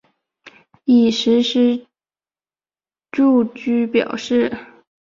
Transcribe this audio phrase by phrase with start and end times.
[0.85, 1.85] 已实施
[3.11, 4.51] 住居表示。